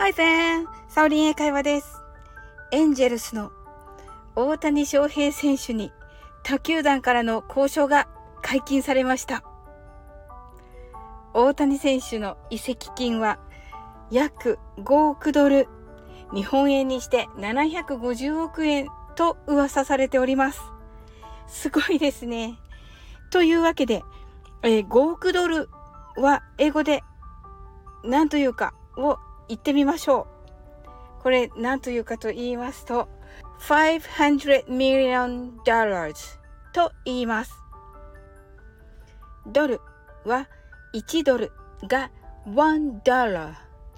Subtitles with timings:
[0.00, 2.02] イセンサオリン英会話です。
[2.72, 3.52] エンジェルスの
[4.34, 5.92] 大谷翔平選手に
[6.42, 8.08] 他球団からの交渉が
[8.42, 9.44] 解禁されました。
[11.34, 13.38] 大谷選手の移籍金は
[14.10, 15.68] 約5億ドル、
[16.34, 20.60] 日本円にして750億円と噂されております。
[21.46, 22.58] すごいですね。
[23.30, 24.02] というわけで、
[24.62, 25.68] えー、5億ドル
[26.16, 27.04] は英語で
[28.02, 29.18] 何というかを
[29.48, 30.26] 言ってみましょ
[31.18, 31.22] う。
[31.22, 33.08] これ何というかと言いますと、
[33.60, 36.38] 500 million dollars
[36.72, 37.52] と言います。
[39.46, 39.80] ドル
[40.24, 40.48] は
[40.94, 41.52] 1ドル
[41.88, 42.10] が
[42.46, 43.54] 1 dollar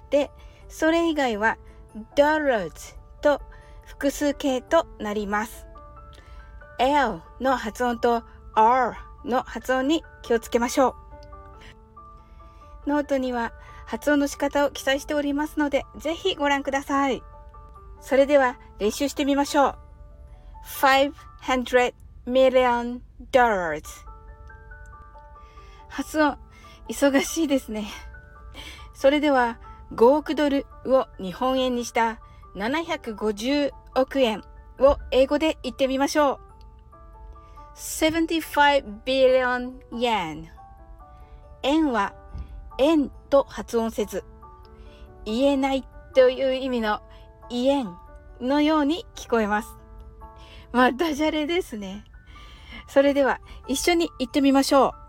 [0.09, 0.31] で、
[0.67, 1.57] それ以外は
[2.15, 3.41] dollars と
[3.85, 5.65] 複数形となります。
[6.79, 8.23] L の発音と
[8.53, 10.95] R の発音に気をつけましょ
[12.85, 12.89] う。
[12.89, 13.51] ノートには
[13.85, 17.21] 発音の仕方を記載しておりますので、ぜひご覧ください。
[18.01, 19.75] それでは練習してみましょう。
[20.65, 21.93] 500
[22.27, 22.99] million
[23.31, 23.83] dollars
[25.87, 26.37] 発音、
[26.89, 27.87] 忙しいですね。
[28.93, 29.59] それでは
[29.93, 32.19] 5億ドルを日本円にした
[32.55, 34.43] 750億円
[34.79, 36.39] を英語で言ってみましょう。
[37.75, 40.47] 75 billion yen
[41.63, 42.13] 円は
[42.77, 44.23] 円と発音せず
[45.25, 47.01] 言えないという意味の
[47.49, 47.95] 言えん
[48.41, 49.69] のように聞こえます。
[50.71, 52.03] まあ、ダジャレですね。
[52.87, 55.05] それでは一緒に言ってみましょう。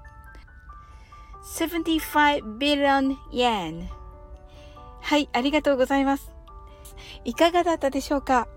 [1.58, 3.88] 75 billion yen
[5.00, 6.32] はい、ありがとうございます。
[7.24, 8.48] いかがだったでしょうか？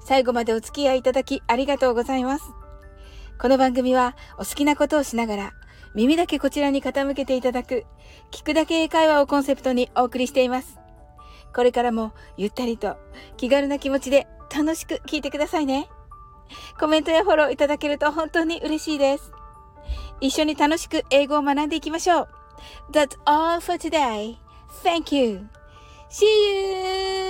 [0.00, 2.44] 最後までお付き合いいただきありがとうございます。
[3.38, 5.52] この番組はお好きなことをしながら
[5.94, 7.84] 耳だけこちらに傾けていただく
[8.30, 10.78] 聞くだけ英会話をコンセプトにお送りしています。
[11.54, 12.96] これからもゆったりと
[13.36, 15.88] 気軽な気持ちで楽しく聞いてくださいね。
[16.78, 19.32] コメントやフォローいただけると本当に嬉しいです。
[20.20, 22.28] 一緒に楽しく英語を学んでいきましょう。
[22.92, 24.36] That's all for today.
[24.82, 25.46] Thank you.
[26.10, 27.23] See you!